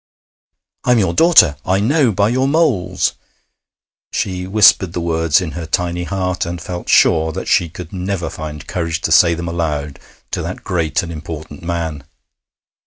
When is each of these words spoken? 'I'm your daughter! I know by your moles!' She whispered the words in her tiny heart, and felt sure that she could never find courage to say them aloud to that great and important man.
'I'm 0.83 0.97
your 0.97 1.13
daughter! 1.13 1.57
I 1.63 1.79
know 1.79 2.11
by 2.11 2.29
your 2.29 2.47
moles!' 2.47 3.13
She 4.11 4.47
whispered 4.47 4.93
the 4.93 4.99
words 4.99 5.41
in 5.41 5.51
her 5.51 5.67
tiny 5.67 6.05
heart, 6.05 6.43
and 6.43 6.59
felt 6.59 6.89
sure 6.89 7.31
that 7.33 7.47
she 7.47 7.69
could 7.69 7.93
never 7.93 8.27
find 8.31 8.65
courage 8.65 9.01
to 9.01 9.11
say 9.11 9.35
them 9.35 9.47
aloud 9.47 9.99
to 10.31 10.41
that 10.41 10.63
great 10.63 11.03
and 11.03 11.11
important 11.11 11.61
man. 11.61 12.03